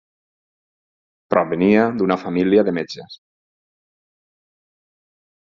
[1.33, 3.21] Provenia d'una família de metges.